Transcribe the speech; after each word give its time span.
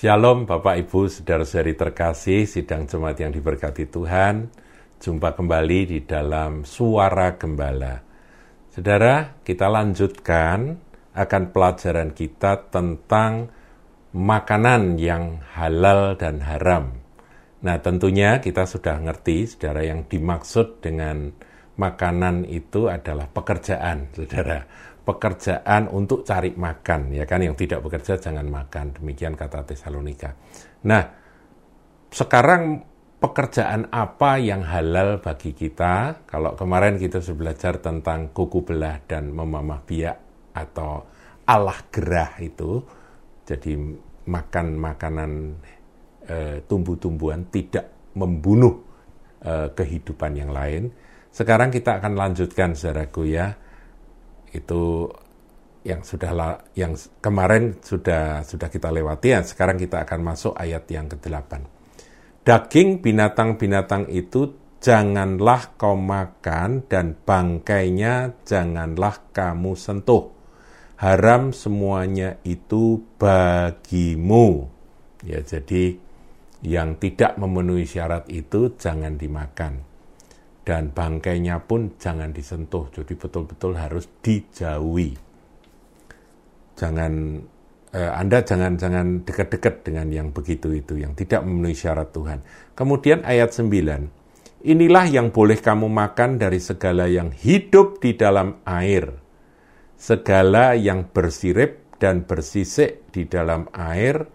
Shalom 0.00 0.48
Bapak 0.48 0.80
Ibu 0.80 1.12
Saudara-saudari 1.12 1.76
terkasih 1.76 2.48
Sidang 2.48 2.88
Jemaat 2.88 3.20
yang 3.20 3.36
diberkati 3.36 3.84
Tuhan. 3.84 4.48
Jumpa 4.96 5.36
kembali 5.36 5.92
di 5.92 5.98
dalam 6.08 6.64
Suara 6.64 7.36
Gembala. 7.36 8.00
Saudara, 8.72 9.36
kita 9.44 9.68
lanjutkan 9.68 10.80
akan 11.12 11.42
pelajaran 11.52 12.16
kita 12.16 12.72
tentang 12.72 13.52
makanan 14.16 14.96
yang 14.96 15.44
halal 15.52 16.16
dan 16.16 16.48
haram. 16.48 16.96
Nah 17.60 17.76
tentunya 17.84 18.40
kita 18.40 18.64
sudah 18.64 18.96
ngerti 19.04 19.52
Saudara 19.52 19.84
yang 19.84 20.08
dimaksud 20.08 20.80
dengan 20.80 21.28
makanan 21.76 22.48
itu 22.48 22.88
adalah 22.88 23.28
pekerjaan 23.28 24.08
Saudara 24.16 24.64
pekerjaan 25.00 25.88
untuk 25.88 26.22
cari 26.22 26.52
makan 26.52 27.16
ya 27.16 27.24
kan 27.24 27.40
yang 27.40 27.56
tidak 27.56 27.80
bekerja 27.80 28.20
jangan 28.20 28.46
makan 28.46 28.92
demikian 28.94 29.34
kata 29.34 29.64
Tesalonika. 29.64 30.36
Nah, 30.86 31.02
sekarang 32.10 32.84
pekerjaan 33.20 33.92
apa 33.92 34.40
yang 34.40 34.64
halal 34.64 35.20
bagi 35.20 35.52
kita? 35.52 36.24
Kalau 36.24 36.56
kemarin 36.56 36.96
kita 36.96 37.20
sudah 37.20 37.38
belajar 37.38 37.78
tentang 37.78 38.32
kuku 38.32 38.64
belah 38.64 39.00
dan 39.04 39.30
memamah 39.30 39.84
biak 39.84 40.16
atau 40.56 41.04
alah 41.44 41.80
gerah 41.92 42.40
itu, 42.40 42.80
jadi 43.44 43.76
makan 44.26 44.66
makanan 44.78 45.30
e, 46.24 46.36
tumbuh-tumbuhan 46.64 47.50
tidak 47.52 48.14
membunuh 48.16 48.80
e, 49.42 49.68
kehidupan 49.74 50.32
yang 50.38 50.50
lain. 50.50 50.90
Sekarang 51.30 51.70
kita 51.70 52.02
akan 52.02 52.18
lanjutkan 52.18 52.74
saudaraku 52.74 53.30
ya 53.30 53.54
itu 54.54 55.06
yang 55.80 56.04
sudah 56.04 56.60
yang 56.76 56.92
kemarin 57.24 57.80
sudah 57.80 58.44
sudah 58.44 58.68
kita 58.68 58.92
lewati 58.92 59.32
ya 59.32 59.40
sekarang 59.40 59.80
kita 59.80 60.04
akan 60.04 60.20
masuk 60.20 60.52
ayat 60.52 60.84
yang 60.92 61.08
ke-8. 61.08 61.64
Daging 62.44 63.00
binatang-binatang 63.00 64.08
itu 64.12 64.56
janganlah 64.80 65.76
kau 65.76 65.96
makan 65.96 66.84
dan 66.88 67.16
bangkainya 67.16 68.44
janganlah 68.44 69.32
kamu 69.32 69.72
sentuh. 69.76 70.32
Haram 71.00 71.56
semuanya 71.56 72.36
itu 72.44 73.00
bagimu. 73.16 74.68
Ya, 75.24 75.40
jadi 75.40 75.96
yang 76.60 77.00
tidak 77.00 77.40
memenuhi 77.40 77.88
syarat 77.88 78.28
itu 78.28 78.76
jangan 78.76 79.16
dimakan 79.16 79.89
dan 80.64 80.92
bangkainya 80.92 81.64
pun 81.64 81.96
jangan 81.96 82.30
disentuh. 82.30 82.92
Jadi 82.92 83.16
betul-betul 83.16 83.76
harus 83.80 84.06
dijauhi. 84.20 85.16
Jangan 86.76 87.12
eh, 87.96 88.12
Anda 88.12 88.44
jangan 88.44 88.76
jangan 88.76 89.24
dekat-dekat 89.24 89.84
dengan 89.84 90.08
yang 90.12 90.28
begitu 90.30 90.72
itu 90.72 91.00
yang 91.00 91.16
tidak 91.16 91.44
memenuhi 91.44 91.76
syarat 91.76 92.12
Tuhan. 92.12 92.44
Kemudian 92.76 93.24
ayat 93.24 93.52
9. 93.56 94.20
Inilah 94.60 95.08
yang 95.08 95.32
boleh 95.32 95.56
kamu 95.56 95.88
makan 95.88 96.36
dari 96.36 96.60
segala 96.60 97.08
yang 97.08 97.32
hidup 97.32 97.96
di 98.04 98.12
dalam 98.12 98.60
air. 98.68 99.16
Segala 99.96 100.76
yang 100.76 101.08
bersirip 101.08 101.96
dan 101.96 102.28
bersisik 102.28 103.08
di 103.12 103.24
dalam 103.24 103.68
air, 103.72 104.28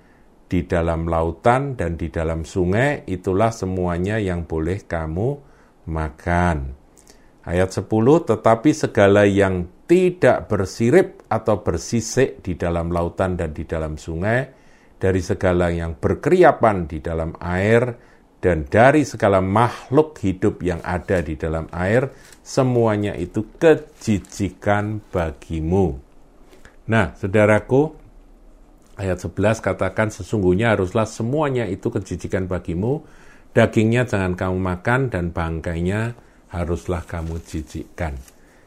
di 0.49 0.65
dalam 0.65 1.05
lautan 1.09 1.77
dan 1.77 1.97
di 1.97 2.09
dalam 2.09 2.41
sungai, 2.41 3.05
itulah 3.05 3.53
semuanya 3.53 4.17
yang 4.17 4.45
boleh 4.49 4.85
kamu 4.85 5.44
makan. 5.87 6.77
Ayat 7.45 7.69
10, 7.77 7.85
tetapi 8.25 8.69
segala 8.73 9.23
yang 9.29 9.69
tidak 9.85 10.49
bersirip 10.49 11.21
atau 11.29 11.61
bersisik 11.61 12.41
di 12.41 12.57
dalam 12.57 12.89
lautan 12.89 13.37
dan 13.37 13.53
di 13.53 13.69
dalam 13.69 14.01
sungai, 14.01 14.49
dari 14.97 15.21
segala 15.21 15.69
yang 15.69 15.93
berkeriapan 15.93 16.89
di 16.89 16.97
dalam 17.05 17.37
air, 17.37 17.93
dan 18.41 18.65
dari 18.65 19.01
segala 19.05 19.41
makhluk 19.41 20.17
hidup 20.21 20.61
yang 20.61 20.81
ada 20.81 21.21
di 21.21 21.37
dalam 21.37 21.65
air, 21.73 22.13
semuanya 22.45 23.17
itu 23.17 23.45
kejijikan 23.57 25.01
bagimu. 25.09 25.97
Nah, 26.85 27.17
saudaraku, 27.17 27.97
ayat 29.01 29.17
11 29.17 29.61
katakan 29.65 30.13
sesungguhnya 30.13 30.77
haruslah 30.77 31.09
semuanya 31.09 31.65
itu 31.65 31.89
kejijikan 31.89 32.45
bagimu, 32.45 33.01
Dagingnya 33.55 34.03
jangan 34.03 34.35
kamu 34.35 34.59
makan 34.59 35.07
dan 35.07 35.31
bangkainya 35.31 36.11
haruslah 36.51 37.07
kamu 37.07 37.39
jijikkan. 37.39 38.19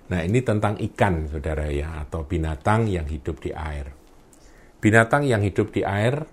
Nah 0.08 0.24
ini 0.24 0.40
tentang 0.40 0.80
ikan 0.80 1.28
saudara 1.28 1.68
ya 1.68 2.00
atau 2.08 2.24
binatang 2.24 2.88
yang 2.88 3.04
hidup 3.04 3.36
di 3.44 3.52
air. 3.52 3.92
Binatang 4.80 5.28
yang 5.28 5.44
hidup 5.44 5.76
di 5.76 5.84
air 5.84 6.24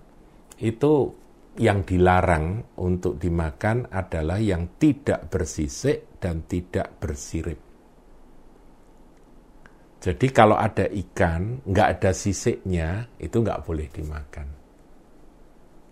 itu 0.56 1.12
yang 1.60 1.84
dilarang 1.84 2.72
untuk 2.80 3.20
dimakan 3.20 3.92
adalah 3.92 4.40
yang 4.40 4.80
tidak 4.80 5.28
bersisik 5.28 6.16
dan 6.16 6.48
tidak 6.48 6.96
bersirip. 6.96 7.60
Jadi 10.00 10.26
kalau 10.32 10.56
ada 10.56 10.86
ikan, 10.86 11.60
nggak 11.66 11.88
ada 11.98 12.10
sisiknya, 12.14 13.10
itu 13.18 13.42
nggak 13.42 13.64
boleh 13.66 13.88
dimakan. 13.90 14.65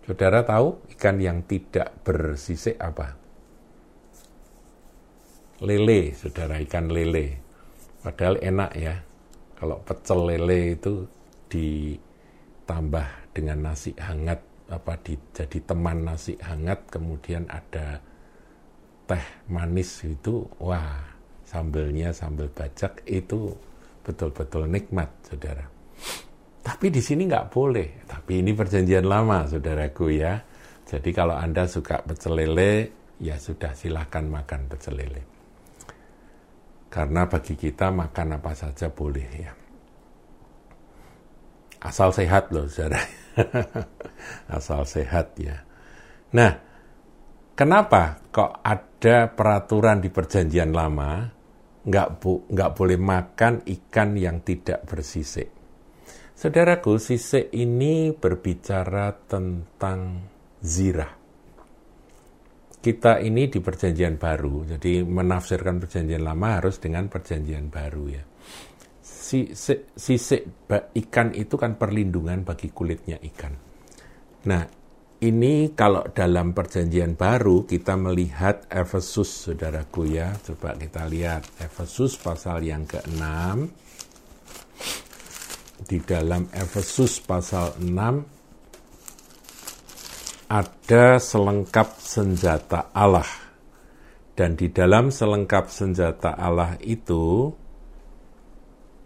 Saudara 0.05 0.45
tahu 0.45 0.85
ikan 0.93 1.17
yang 1.17 1.49
tidak 1.49 1.97
bersisik 2.05 2.77
apa? 2.77 3.17
Lele, 5.65 6.13
saudara, 6.13 6.61
ikan 6.61 6.93
lele. 6.93 7.41
Padahal 8.05 8.37
enak 8.37 8.73
ya. 8.77 9.01
Kalau 9.57 9.81
pecel 9.81 10.21
lele 10.29 10.77
itu 10.77 11.09
ditambah 11.49 13.33
dengan 13.33 13.73
nasi 13.73 13.97
hangat, 13.97 14.45
apa 14.69 14.93
di, 15.01 15.17
jadi 15.33 15.59
teman 15.65 16.05
nasi 16.05 16.37
hangat, 16.37 16.85
kemudian 16.93 17.49
ada 17.49 18.05
teh 19.09 19.25
manis 19.49 20.05
itu, 20.05 20.45
wah, 20.61 21.01
sambelnya 21.49 22.13
sambal 22.13 22.53
bajak 22.53 23.01
itu 23.09 23.57
betul-betul 24.05 24.69
nikmat, 24.69 25.09
saudara. 25.25 25.65
Tapi 26.65 26.89
di 26.89 27.05
sini 27.05 27.29
nggak 27.29 27.53
boleh. 27.53 28.09
Tapi 28.09 28.41
ini 28.41 28.57
perjanjian 28.57 29.05
lama, 29.05 29.45
saudaraku 29.45 30.07
ya. 30.17 30.41
Jadi 30.89 31.13
kalau 31.13 31.37
Anda 31.37 31.69
suka 31.69 32.01
pecel 32.01 32.41
ya 33.21 33.37
sudah 33.37 33.77
silahkan 33.77 34.25
makan 34.25 34.73
pecel. 34.73 34.97
Karena 36.89 37.29
bagi 37.29 37.55
kita 37.59 37.93
makan 37.93 38.41
apa 38.41 38.53
saja 38.57 38.89
boleh 38.89 39.29
ya. 39.37 39.53
Asal 41.85 42.17
sehat 42.17 42.49
loh, 42.49 42.65
saudara. 42.65 43.03
Asal 44.57 44.89
sehat 44.89 45.37
ya. 45.37 45.61
Nah, 46.33 46.53
kenapa 47.53 48.25
kok 48.33 48.65
ada 48.65 49.29
peraturan 49.29 50.01
di 50.01 50.09
perjanjian 50.09 50.73
lama 50.73 51.29
nggak, 51.85 52.09
bu, 52.17 52.49
nggak 52.49 52.73
boleh 52.73 52.97
makan 52.97 53.55
ikan 53.69 54.17
yang 54.17 54.41
tidak 54.41 54.89
bersisik? 54.89 55.64
Saudaraku, 56.35 56.99
sisik 56.99 57.55
ini 57.55 58.11
berbicara 58.11 59.15
tentang 59.25 60.27
zirah. 60.61 61.15
Kita 62.85 63.17
ini 63.23 63.49
di 63.49 63.65
perjanjian 63.65 64.21
baru, 64.21 64.77
jadi 64.77 65.07
menafsirkan 65.09 65.81
perjanjian 65.81 66.21
lama 66.21 66.61
harus 66.61 66.77
dengan 66.83 67.09
perjanjian 67.09 67.73
baru 67.73 68.05
ya. 68.13 68.25
Sisik 69.01 70.69
ikan 70.93 71.33
itu 71.33 71.55
kan 71.57 71.81
perlindungan 71.81 72.45
bagi 72.45 72.69
kulitnya 72.69 73.17
ikan. 73.25 73.57
Nah, 74.45 74.69
ini 75.25 75.73
kalau 75.73 76.05
dalam 76.13 76.53
perjanjian 76.53 77.17
baru 77.17 77.65
kita 77.65 77.97
melihat 77.97 78.69
Efesus 78.69 79.49
saudaraku 79.49 80.13
ya. 80.13 80.37
Coba 80.45 80.77
kita 80.77 81.09
lihat 81.09 81.49
Efesus 81.65 82.21
pasal 82.21 82.69
yang 82.69 82.85
ke-6 82.85 83.25
di 85.85 86.01
dalam 86.01 86.49
Efesus 86.51 87.21
pasal 87.21 87.77
6 87.79 90.49
ada 90.49 91.21
selengkap 91.21 91.89
senjata 92.01 92.89
Allah. 92.93 93.29
Dan 94.35 94.59
di 94.59 94.67
dalam 94.75 95.15
selengkap 95.15 95.71
senjata 95.71 96.35
Allah 96.35 96.75
itu 96.83 97.55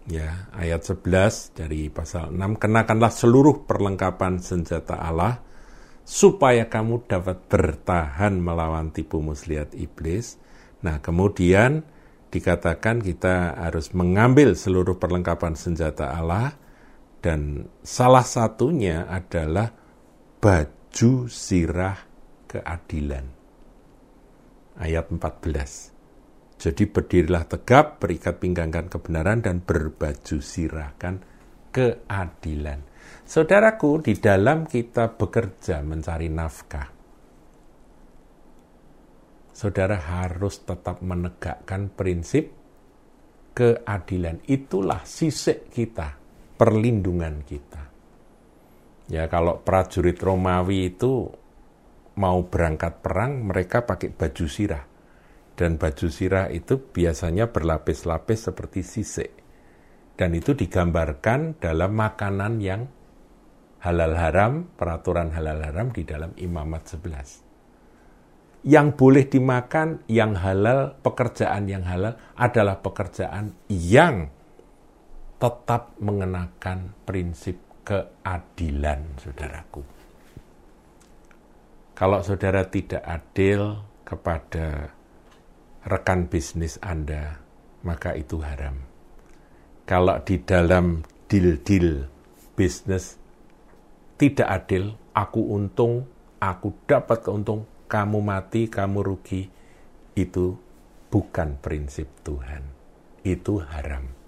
ya 0.09 0.49
ayat 0.57 0.81
11 0.81 1.53
dari 1.53 1.93
pasal 1.93 2.33
6 2.33 2.57
kenakanlah 2.57 3.13
seluruh 3.13 3.69
perlengkapan 3.69 4.41
senjata 4.41 4.97
Allah 4.97 5.37
supaya 6.01 6.65
kamu 6.65 7.05
dapat 7.05 7.45
bertahan 7.45 8.41
melawan 8.41 8.89
tipu 8.89 9.21
muslihat 9.21 9.77
iblis. 9.77 10.41
Nah, 10.81 10.97
kemudian 10.97 11.85
dikatakan 12.33 13.05
kita 13.05 13.53
harus 13.57 13.93
mengambil 13.93 14.57
seluruh 14.57 14.97
perlengkapan 14.97 15.53
senjata 15.53 16.17
Allah 16.17 16.57
dan 17.19 17.67
salah 17.83 18.23
satunya 18.23 19.07
adalah 19.07 19.71
baju 20.39 21.27
sirah 21.27 21.97
keadilan. 22.47 23.25
Ayat 24.79 25.11
14. 25.11 25.99
Jadi 26.59 26.83
berdirilah 26.91 27.47
tegap, 27.47 28.03
berikat 28.03 28.39
pinggangkan 28.39 28.91
kebenaran 28.91 29.39
dan 29.39 29.63
berbaju 29.63 30.43
sirahkan 30.43 31.23
keadilan. 31.71 32.83
Saudaraku, 33.23 34.03
di 34.03 34.19
dalam 34.19 34.67
kita 34.67 35.15
bekerja 35.15 35.79
mencari 35.83 36.27
nafkah, 36.27 36.87
saudara 39.55 39.99
harus 39.99 40.63
tetap 40.63 40.99
menegakkan 41.03 41.91
prinsip 41.91 42.51
keadilan. 43.55 44.43
Itulah 44.47 45.03
sisik 45.03 45.71
kita, 45.71 46.15
perlindungan 46.59 47.47
kita. 47.47 47.87
Ya, 49.07 49.31
kalau 49.31 49.63
prajurit 49.63 50.19
Romawi 50.19 50.91
itu 50.91 51.31
mau 52.19 52.43
berangkat 52.45 52.99
perang, 52.99 53.47
mereka 53.47 53.87
pakai 53.87 54.11
baju 54.11 54.45
sirah. 54.45 54.83
Dan 55.55 55.79
baju 55.79 56.07
sirah 56.11 56.51
itu 56.51 56.77
biasanya 56.77 57.49
berlapis-lapis 57.49 58.51
seperti 58.51 58.83
sisik. 58.83 59.31
Dan 60.19 60.35
itu 60.35 60.51
digambarkan 60.51 61.55
dalam 61.63 61.95
makanan 61.95 62.59
yang 62.59 62.91
halal 63.79 64.13
haram, 64.19 64.67
peraturan 64.75 65.31
halal 65.31 65.63
haram 65.63 65.95
di 65.95 66.03
dalam 66.03 66.35
imamat 66.35 66.99
11. 66.99 68.67
Yang 68.67 68.87
boleh 68.99 69.23
dimakan, 69.31 70.03
yang 70.11 70.35
halal, 70.35 70.99
pekerjaan 70.99 71.71
yang 71.71 71.87
halal 71.87 72.19
adalah 72.35 72.83
pekerjaan 72.83 73.55
yang 73.71 74.27
tetap 75.39 75.95
mengenakan 76.03 76.91
prinsip 77.07 77.55
keadilan, 77.87 79.07
saudaraku. 79.23 79.81
Kalau 81.95 82.19
saudara 82.23 82.67
tidak 82.67 83.03
adil 83.07 83.79
kepada 84.03 84.91
rekan 85.87 86.27
bisnis 86.27 86.75
Anda, 86.83 87.39
maka 87.87 88.19
itu 88.19 88.43
haram. 88.43 88.83
Kalau 89.87 90.19
di 90.21 90.43
dalam 90.43 91.07
deal-deal 91.31 92.05
bisnis 92.59 93.15
tidak 94.19 94.47
adil, 94.47 94.99
aku 95.15 95.55
untung, 95.55 96.03
aku 96.43 96.75
dapat 96.83 97.23
keuntung, 97.23 97.63
kamu 97.87 98.19
mati, 98.19 98.67
kamu 98.67 99.01
rugi, 99.01 99.47
itu 100.19 100.59
bukan 101.07 101.55
prinsip 101.63 102.11
Tuhan. 102.27 102.63
Itu 103.23 103.63
haram. 103.63 104.18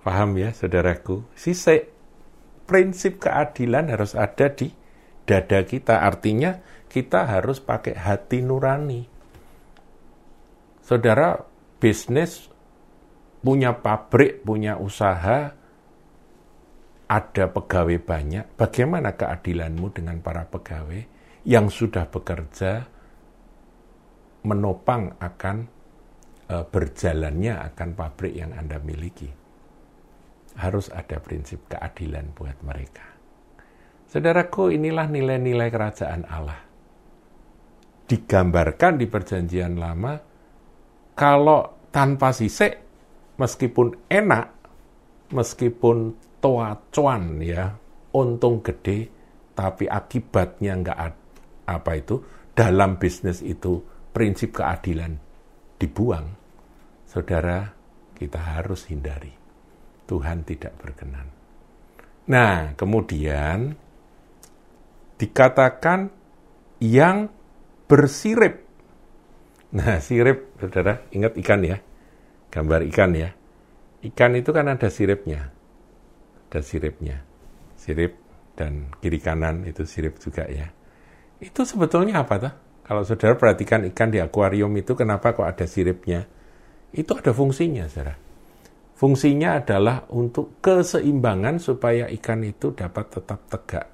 Paham 0.00 0.40
ya, 0.40 0.56
saudaraku? 0.56 1.28
Sisi 1.36 1.84
prinsip 2.64 3.20
keadilan 3.20 3.92
harus 3.92 4.16
ada 4.16 4.48
di 4.48 4.72
dada 5.28 5.60
kita. 5.66 6.00
Artinya 6.06 6.56
kita 6.88 7.28
harus 7.28 7.60
pakai 7.60 7.94
hati 7.94 8.40
nurani. 8.40 9.04
Saudara, 10.80 11.38
bisnis 11.78 12.50
punya 13.44 13.76
pabrik, 13.76 14.42
punya 14.42 14.80
usaha, 14.80 15.52
ada 17.10 17.44
pegawai 17.50 17.98
banyak. 17.98 18.44
Bagaimana 18.54 19.18
keadilanmu 19.18 19.90
dengan 19.90 20.22
para 20.22 20.46
pegawai 20.46 21.02
yang 21.42 21.66
sudah 21.66 22.06
bekerja 22.06 22.86
menopang 24.46 25.18
akan 25.18 25.66
e, 26.46 26.56
berjalannya 26.70 27.54
akan 27.74 27.88
pabrik 27.98 28.34
yang 28.38 28.54
Anda 28.54 28.78
miliki? 28.78 29.39
Harus 30.60 30.92
ada 30.92 31.16
prinsip 31.24 31.72
keadilan 31.72 32.36
buat 32.36 32.60
mereka. 32.60 33.16
Saudaraku, 34.10 34.76
inilah 34.76 35.08
nilai-nilai 35.08 35.72
kerajaan 35.72 36.28
Allah. 36.28 36.60
Digambarkan 38.04 39.00
di 39.00 39.06
perjanjian 39.08 39.80
lama, 39.80 40.18
kalau 41.16 41.88
tanpa 41.88 42.34
sisik, 42.36 42.76
meskipun 43.40 44.10
enak, 44.10 44.52
meskipun 45.32 46.12
toa 46.42 46.76
cuan 46.92 47.40
ya, 47.40 47.72
untung 48.12 48.60
gede, 48.60 49.08
tapi 49.54 49.86
akibatnya 49.86 50.76
nggak 50.76 50.98
apa 51.70 51.92
itu, 51.96 52.20
dalam 52.52 52.98
bisnis 53.00 53.40
itu 53.40 53.80
prinsip 54.10 54.58
keadilan 54.58 55.16
dibuang, 55.78 56.34
saudara 57.06 57.72
kita 58.18 58.36
harus 58.36 58.84
hindari. 58.90 59.39
Tuhan 60.10 60.42
tidak 60.42 60.74
berkenan. 60.82 61.30
Nah, 62.26 62.74
kemudian 62.74 63.78
dikatakan 65.22 66.10
yang 66.82 67.30
bersirip. 67.86 68.66
Nah, 69.70 70.02
sirip, 70.02 70.50
saudara, 70.58 71.06
ingat 71.14 71.38
ikan 71.38 71.62
ya. 71.62 71.78
Gambar 72.50 72.82
ikan 72.90 73.14
ya. 73.14 73.30
Ikan 74.02 74.34
itu 74.34 74.50
kan 74.50 74.66
ada 74.66 74.90
siripnya. 74.90 75.54
Ada 76.50 76.66
siripnya. 76.66 77.22
Sirip 77.78 78.18
dan 78.58 78.90
kiri 78.98 79.22
kanan 79.22 79.62
itu 79.62 79.86
sirip 79.86 80.18
juga 80.18 80.50
ya. 80.50 80.74
Itu 81.38 81.62
sebetulnya 81.62 82.26
apa 82.26 82.34
tuh? 82.42 82.54
Kalau 82.82 83.06
saudara 83.06 83.38
perhatikan 83.38 83.86
ikan 83.94 84.10
di 84.10 84.18
akuarium 84.18 84.74
itu 84.74 84.98
kenapa 84.98 85.30
kok 85.30 85.46
ada 85.46 85.70
siripnya? 85.70 86.26
Itu 86.90 87.14
ada 87.14 87.30
fungsinya, 87.30 87.86
saudara. 87.86 88.29
Fungsinya 89.00 89.56
adalah 89.56 90.04
untuk 90.12 90.60
keseimbangan 90.60 91.56
supaya 91.56 92.04
ikan 92.20 92.44
itu 92.44 92.76
dapat 92.76 93.08
tetap 93.08 93.48
tegak 93.48 93.86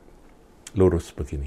lurus 0.75 1.14
begini. 1.14 1.47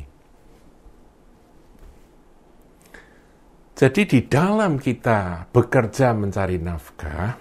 Jadi 3.76 4.02
di 4.08 4.20
dalam 4.32 4.80
kita 4.80 5.52
bekerja 5.52 6.16
mencari 6.16 6.56
nafkah, 6.56 7.36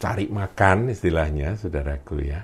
cari 0.00 0.32
makan 0.32 0.88
istilahnya, 0.88 1.52
saudaraku 1.60 2.16
ya, 2.24 2.40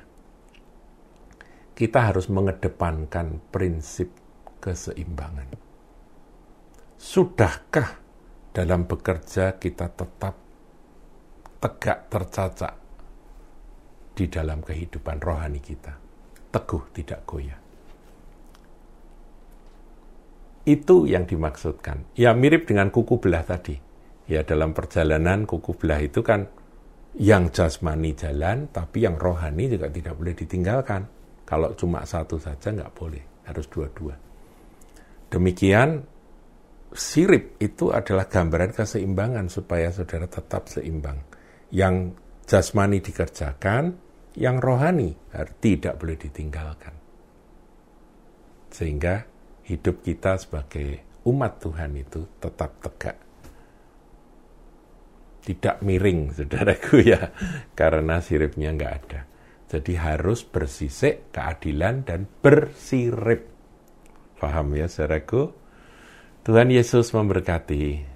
kita 1.72 2.12
harus 2.12 2.28
mengedepankan 2.28 3.40
prinsip 3.48 4.12
keseimbangan. 4.60 5.48
Sudahkah 7.00 7.88
dalam 8.52 8.84
bekerja 8.84 9.56
kita 9.56 9.88
tetap 9.96 10.36
tegak 11.64 12.12
tercacak 12.12 12.83
di 14.14 14.30
dalam 14.30 14.62
kehidupan 14.62 15.18
rohani 15.18 15.58
kita? 15.58 15.92
Teguh 16.54 16.84
tidak 16.94 17.20
goyah. 17.26 17.60
Itu 20.64 21.04
yang 21.04 21.28
dimaksudkan. 21.28 22.16
Ya 22.16 22.32
mirip 22.32 22.64
dengan 22.64 22.88
kuku 22.88 23.20
belah 23.20 23.44
tadi. 23.44 23.76
Ya 24.24 24.40
dalam 24.40 24.72
perjalanan 24.72 25.44
kuku 25.44 25.76
belah 25.76 26.00
itu 26.00 26.24
kan 26.24 26.48
yang 27.20 27.52
jasmani 27.52 28.16
jalan, 28.16 28.72
tapi 28.72 29.04
yang 29.04 29.20
rohani 29.20 29.68
juga 29.68 29.92
tidak 29.92 30.16
boleh 30.16 30.34
ditinggalkan. 30.34 31.02
Kalau 31.44 31.76
cuma 31.76 32.02
satu 32.08 32.40
saja 32.40 32.72
nggak 32.72 32.92
boleh, 32.96 33.44
harus 33.44 33.68
dua-dua. 33.68 34.16
Demikian 35.28 36.00
sirip 36.94 37.60
itu 37.60 37.92
adalah 37.92 38.24
gambaran 38.24 38.72
keseimbangan 38.72 39.52
supaya 39.52 39.92
saudara 39.92 40.24
tetap 40.24 40.72
seimbang. 40.72 41.20
Yang 41.68 42.16
jasmani 42.44 43.00
dikerjakan, 43.00 43.96
yang 44.34 44.58
rohani 44.58 45.14
tidak 45.62 45.98
boleh 45.98 46.18
ditinggalkan. 46.18 46.94
Sehingga 48.70 49.22
hidup 49.64 50.02
kita 50.02 50.34
sebagai 50.36 51.22
umat 51.24 51.62
Tuhan 51.62 51.94
itu 51.94 52.26
tetap 52.42 52.82
tegak. 52.82 53.16
Tidak 55.44 55.76
miring, 55.84 56.20
saudaraku 56.36 57.04
ya, 57.04 57.30
karena 57.76 58.18
siripnya 58.18 58.72
nggak 58.74 58.94
ada. 59.04 59.20
Jadi 59.70 59.92
harus 59.98 60.44
bersisik, 60.46 61.34
keadilan, 61.34 62.06
dan 62.06 62.26
bersirip. 62.28 63.50
Paham 64.38 64.76
ya, 64.76 64.86
saudaraku? 64.86 65.50
Tuhan 66.44 66.68
Yesus 66.68 67.10
memberkati. 67.16 68.13